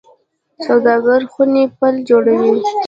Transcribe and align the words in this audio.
سوداګرۍ 0.65 1.23
خونې 1.31 1.63
پل 1.77 1.95
جوړوي 2.09 2.53